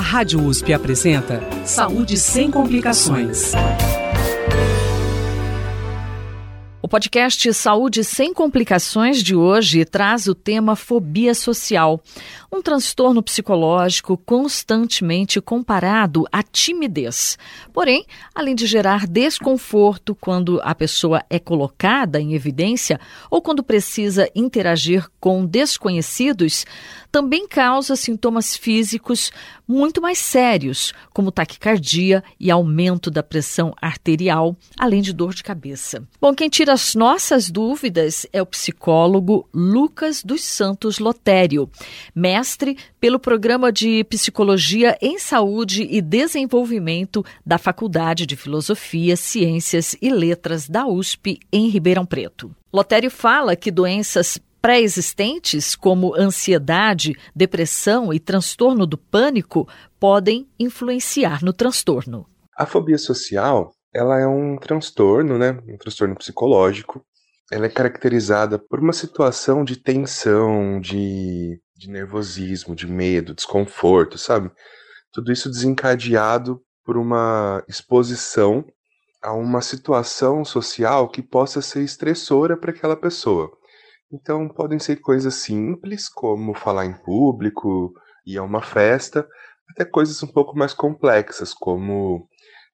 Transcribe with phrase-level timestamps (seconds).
[0.00, 3.52] Rádio USP apresenta Saúde sem complicações.
[6.82, 12.00] O podcast Saúde sem Complicações de hoje traz o tema fobia social,
[12.50, 17.38] um transtorno psicológico constantemente comparado à timidez.
[17.72, 22.98] Porém, além de gerar desconforto quando a pessoa é colocada em evidência
[23.30, 26.64] ou quando precisa interagir com desconhecidos,
[27.10, 29.32] também causa sintomas físicos
[29.66, 36.02] muito mais sérios, como taquicardia e aumento da pressão arterial, além de dor de cabeça.
[36.20, 41.70] Bom, quem tira as nossas dúvidas é o psicólogo Lucas dos Santos Lotério,
[42.14, 50.10] mestre pelo programa de Psicologia em Saúde e Desenvolvimento da Faculdade de Filosofia, Ciências e
[50.10, 52.54] Letras da USP em Ribeirão Preto.
[52.72, 61.52] Lotério fala que doenças pré-existentes, como ansiedade, depressão e transtorno do pânico, podem influenciar no
[61.52, 62.26] transtorno.
[62.56, 65.58] A fobia social, ela é um transtorno, né?
[65.66, 67.02] Um transtorno psicológico.
[67.50, 74.50] Ela é caracterizada por uma situação de tensão, de, de nervosismo, de medo, desconforto, sabe?
[75.12, 78.64] Tudo isso desencadeado por uma exposição
[79.22, 83.50] a uma situação social que possa ser estressora para aquela pessoa.
[84.12, 87.92] Então podem ser coisas simples, como falar em público,
[88.26, 89.26] ir a uma festa,
[89.70, 92.28] até coisas um pouco mais complexas, como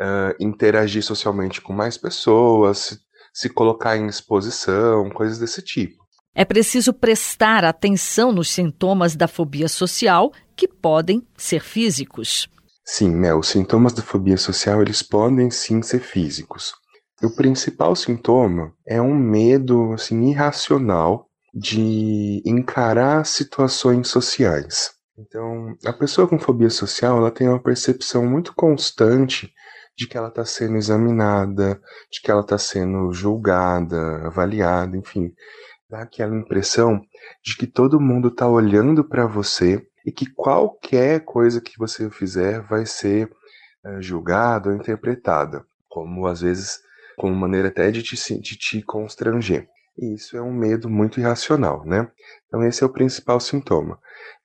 [0.00, 2.98] uh, interagir socialmente com mais pessoas, se,
[3.32, 6.00] se colocar em exposição, coisas desse tipo.
[6.34, 12.48] É preciso prestar atenção nos sintomas da fobia social, que podem ser físicos.
[12.84, 16.72] Sim, Mel, os sintomas da fobia social eles podem sim ser físicos.
[17.22, 24.92] O principal sintoma é um medo assim, irracional de encarar situações sociais.
[25.18, 29.52] Então, a pessoa com fobia social ela tem uma percepção muito constante
[29.94, 31.78] de que ela está sendo examinada,
[32.10, 35.30] de que ela está sendo julgada, avaliada, enfim,
[35.90, 37.02] dá aquela impressão
[37.44, 42.62] de que todo mundo está olhando para você e que qualquer coisa que você fizer
[42.62, 43.30] vai ser
[43.84, 46.80] uh, julgada ou interpretada, como às vezes
[47.20, 49.68] como maneira até de te, de te constranger.
[49.98, 52.10] E isso é um medo muito irracional, né?
[52.46, 53.98] Então esse é o principal sintoma.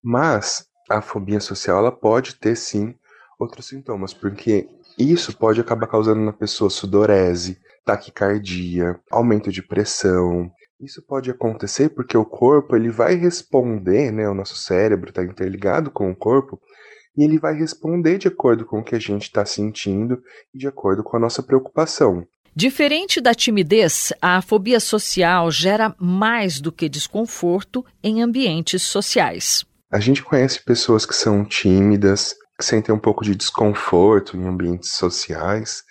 [0.00, 2.94] Mas a fobia social ela pode ter sim
[3.40, 10.48] outros sintomas, porque isso pode acabar causando na pessoa sudorese, taquicardia, aumento de pressão.
[10.80, 14.28] Isso pode acontecer porque o corpo ele vai responder, né?
[14.28, 16.60] O nosso cérebro está interligado com o corpo
[17.16, 20.22] e ele vai responder de acordo com o que a gente está sentindo
[20.54, 22.24] e de acordo com a nossa preocupação.
[22.54, 29.64] Diferente da timidez, a fobia social gera mais do que desconforto em ambientes sociais.
[29.90, 34.92] A gente conhece pessoas que são tímidas, que sentem um pouco de desconforto em ambientes
[34.92, 35.82] sociais,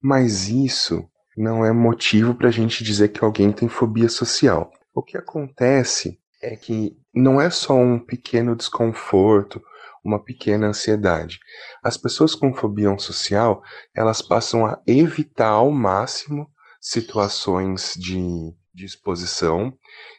[0.00, 1.04] mas isso
[1.36, 4.70] não é motivo para a gente dizer que alguém tem fobia social.
[4.94, 9.60] O que acontece é que não é só um pequeno desconforto
[10.04, 11.40] uma pequena ansiedade.
[11.82, 13.62] As pessoas com fobia social,
[13.94, 16.48] elas passam a evitar ao máximo
[16.80, 19.72] situações de, de exposição.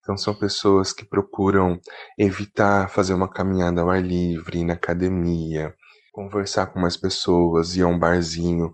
[0.00, 1.78] Então são pessoas que procuram
[2.16, 5.74] evitar fazer uma caminhada ao ar livre, na academia,
[6.12, 8.72] conversar com mais pessoas, ir a um barzinho.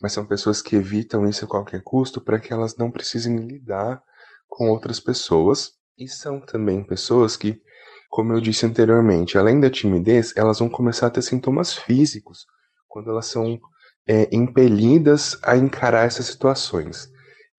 [0.00, 4.00] Mas são pessoas que evitam isso a qualquer custo para que elas não precisem lidar
[4.46, 5.72] com outras pessoas.
[5.98, 7.60] E são também pessoas que
[8.08, 12.46] como eu disse anteriormente, além da timidez, elas vão começar a ter sintomas físicos
[12.88, 13.58] quando elas são
[14.06, 17.10] é, impelidas a encarar essas situações.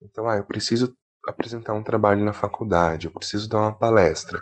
[0.02, 0.94] Então, ah, eu preciso
[1.28, 4.40] apresentar um trabalho na faculdade, eu preciso dar uma palestra.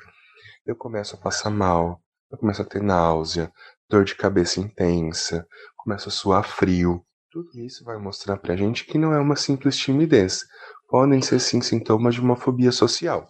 [0.64, 2.00] Eu começo a passar mal,
[2.30, 3.52] eu começo a ter náusea,
[3.88, 5.46] dor de cabeça intensa,
[5.76, 7.04] começo a suar frio.
[7.30, 10.44] Tudo isso vai mostrar pra gente que não é uma simples timidez.
[10.88, 13.28] Podem ser sim sintomas de uma fobia social.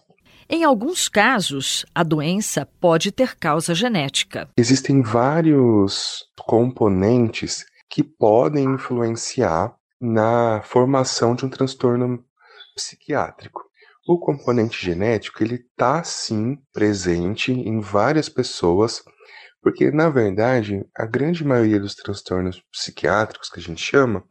[0.49, 4.47] Em alguns casos, a doença pode ter causa genética.
[4.55, 12.23] Existem vários componentes que podem influenciar na formação de um transtorno
[12.73, 13.61] psiquiátrico.
[14.07, 19.03] O componente genético ele está sim presente em várias pessoas,
[19.61, 24.23] porque na verdade a grande maioria dos transtornos psiquiátricos que a gente chama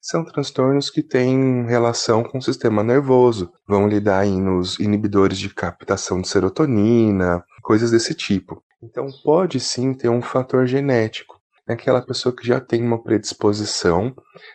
[0.00, 3.52] são transtornos que têm relação com o sistema nervoso.
[3.68, 8.62] Vão lidar aí nos inibidores de captação de serotonina, coisas desse tipo.
[8.82, 11.38] Então pode sim ter um fator genético.
[11.68, 14.14] Aquela pessoa que já tem uma predisposição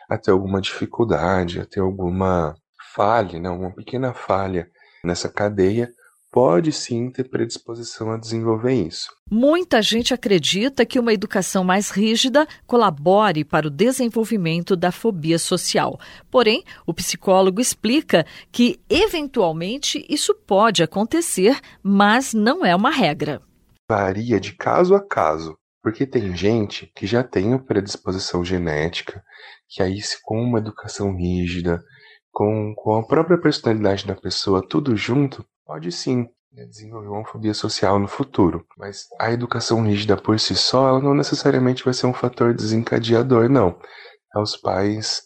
[0.10, 2.56] a ter alguma dificuldade, a ter alguma
[2.94, 4.68] falha, né, uma pequena falha
[5.04, 5.92] nessa cadeia,
[6.36, 9.10] pode sim ter predisposição a desenvolver isso.
[9.32, 15.98] Muita gente acredita que uma educação mais rígida colabore para o desenvolvimento da fobia social.
[16.30, 23.42] Porém, o psicólogo explica que, eventualmente, isso pode acontecer, mas não é uma regra.
[23.90, 29.24] Varia de caso a caso, porque tem gente que já tem predisposição genética,
[29.70, 31.82] que aí, com uma educação rígida,
[32.30, 37.54] com, com a própria personalidade da pessoa, tudo junto, pode sim né, desenvolver uma fobia
[37.54, 38.66] social no futuro.
[38.78, 43.50] Mas a educação rígida por si só, ela não necessariamente vai ser um fator desencadeador,
[43.50, 43.78] não.
[44.36, 45.24] Os pais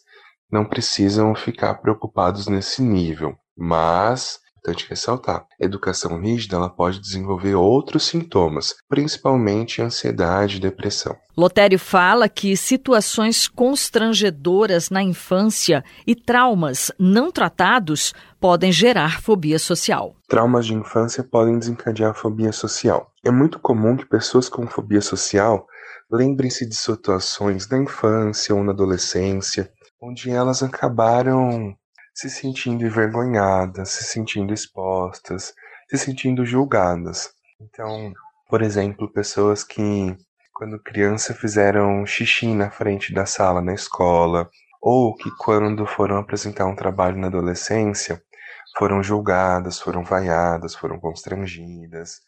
[0.50, 3.36] não precisam ficar preocupados nesse nível.
[3.56, 5.46] Mas importante ressaltar.
[5.58, 11.16] Educação rígida ela pode desenvolver outros sintomas, principalmente ansiedade e depressão.
[11.36, 20.16] Lotério fala que situações constrangedoras na infância e traumas não tratados podem gerar fobia social.
[20.28, 23.12] Traumas de infância podem desencadear fobia social.
[23.24, 25.66] É muito comum que pessoas com fobia social
[26.10, 29.70] lembrem-se de situações na infância ou na adolescência
[30.00, 31.76] onde elas acabaram
[32.14, 35.52] se sentindo envergonhadas, se sentindo expostas,
[35.88, 37.30] se sentindo julgadas.
[37.60, 38.12] Então,
[38.48, 40.16] por exemplo, pessoas que,
[40.54, 44.48] quando criança, fizeram xixi na frente da sala na escola,
[44.80, 48.22] ou que, quando foram apresentar um trabalho na adolescência,
[48.76, 52.20] foram julgadas, foram vaiadas, foram constrangidas.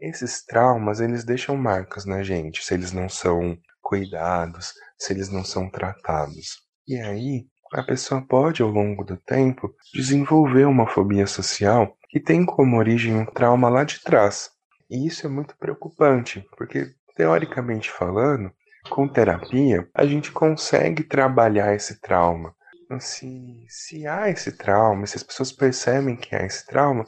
[0.00, 5.44] Esses traumas, eles deixam marcas na gente, se eles não são cuidados, se eles não
[5.44, 6.58] são tratados.
[6.86, 12.44] E aí, a pessoa pode, ao longo do tempo, desenvolver uma fobia social que tem
[12.44, 14.50] como origem um trauma lá de trás.
[14.90, 18.50] E isso é muito preocupante, porque, teoricamente falando,
[18.88, 22.54] com terapia, a gente consegue trabalhar esse trauma.
[22.98, 27.04] Se, se há esse trauma, se as pessoas percebem que há esse trauma,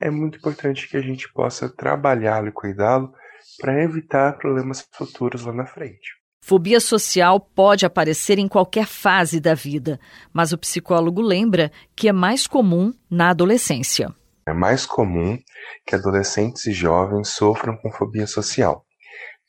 [0.00, 3.12] é muito importante que a gente possa trabalhá-lo e cuidá-lo
[3.58, 6.12] para evitar problemas futuros lá na frente.
[6.42, 9.98] Fobia social pode aparecer em qualquer fase da vida,
[10.30, 14.14] mas o psicólogo lembra que é mais comum na adolescência.
[14.46, 15.38] É mais comum
[15.86, 18.84] que adolescentes e jovens sofram com fobia social.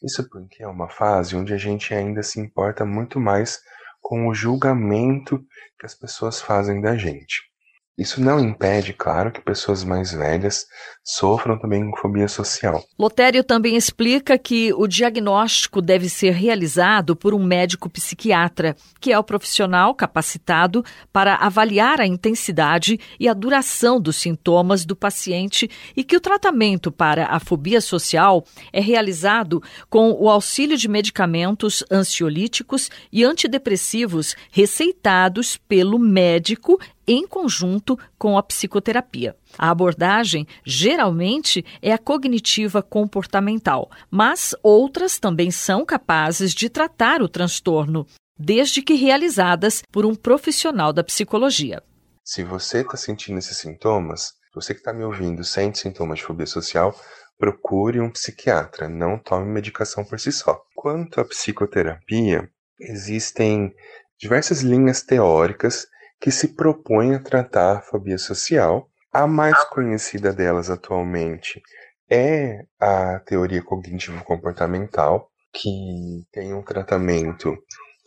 [0.01, 3.59] Isso porque é uma fase onde a gente ainda se importa muito mais
[4.07, 5.43] com o julgamento
[5.79, 7.51] que as pessoas fazem da gente.
[7.97, 10.65] Isso não impede, claro, que pessoas mais velhas
[11.01, 12.83] sofram também com fobia social.
[12.99, 19.19] Lotério também explica que o diagnóstico deve ser realizado por um médico psiquiatra, que é
[19.19, 20.83] o profissional capacitado
[21.13, 26.91] para avaliar a intensidade e a duração dos sintomas do paciente e que o tratamento
[26.91, 28.43] para a fobia social
[28.73, 36.77] é realizado com o auxílio de medicamentos ansiolíticos e antidepressivos receitados pelo médico
[37.07, 39.35] em conjunto com a psicoterapia.
[39.57, 47.29] A abordagem geralmente é a cognitiva comportamental, mas outras também são capazes de tratar o
[47.29, 48.05] transtorno,
[48.37, 51.81] desde que realizadas por um profissional da psicologia.
[52.23, 56.45] Se você está sentindo esses sintomas, você que está me ouvindo sente sintomas de fobia
[56.45, 56.97] social,
[57.37, 60.59] procure um psiquiatra, não tome medicação por si só.
[60.73, 62.49] Quanto à psicoterapia,
[62.79, 63.73] existem
[64.17, 65.87] diversas linhas teóricas
[66.19, 68.89] que se propõe a tratar a fobia social.
[69.11, 71.61] A mais conhecida delas atualmente
[72.09, 77.57] é a teoria cognitivo-comportamental, que tem um tratamento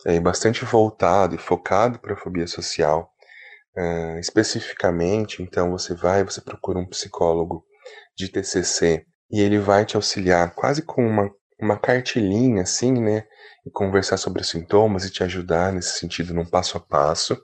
[0.05, 3.11] é, bastante voltado e focado para a fobia social.
[3.77, 7.63] Uh, especificamente, então você vai, você procura um psicólogo
[8.17, 11.31] de TCC e ele vai te auxiliar quase com uma,
[11.61, 13.25] uma cartilinha, assim, né?
[13.65, 17.41] E conversar sobre os sintomas e te ajudar nesse sentido, num passo a passo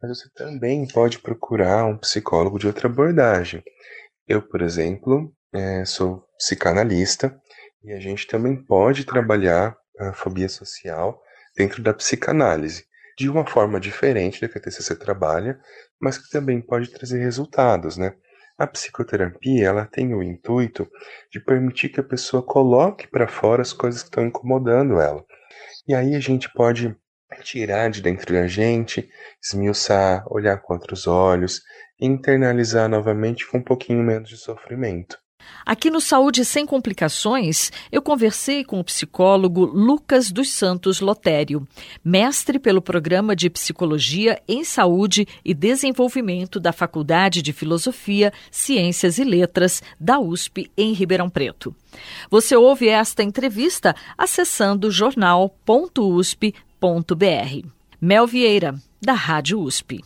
[0.00, 3.62] mas você também pode procurar um psicólogo de outra abordagem.
[4.26, 7.38] Eu, por exemplo, é, sou psicanalista
[7.82, 11.20] e a gente também pode trabalhar a fobia social
[11.56, 12.84] dentro da psicanálise,
[13.18, 15.60] de uma forma diferente da que a TCC trabalha,
[16.00, 18.14] mas que também pode trazer resultados, né?
[18.56, 20.86] A psicoterapia, ela tem o intuito
[21.32, 25.24] de permitir que a pessoa coloque para fora as coisas que estão incomodando ela.
[25.88, 26.94] E aí a gente pode
[27.42, 29.08] tirar de dentro da gente,
[29.42, 31.62] esmiuçar, olhar com outros olhos
[32.00, 35.18] internalizar novamente com um pouquinho menos de sofrimento.
[35.64, 41.66] Aqui no Saúde Sem Complicações, eu conversei com o psicólogo Lucas dos Santos Lotério,
[42.04, 49.24] mestre pelo programa de Psicologia em Saúde e Desenvolvimento da Faculdade de Filosofia, Ciências e
[49.24, 51.74] Letras da USP em Ribeirão Preto.
[52.30, 57.68] Você ouve esta entrevista acessando jornal.usp.br www.usp.br.
[58.00, 60.02] Mel Vieira, da Rádio USP.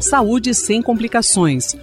[0.00, 1.76] Saúde sem complicações